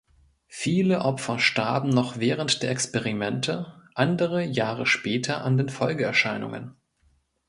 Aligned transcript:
Viele 0.47 1.01
Opfer 1.01 1.37
starben 1.37 1.89
noch 1.89 2.17
während 2.17 2.63
der 2.63 2.71
Experimente, 2.71 3.79
andere 3.93 4.41
Jahre 4.43 4.87
später 4.87 5.43
an 5.45 5.57
den 5.57 5.69
Folgeerscheinungen. 5.69 6.75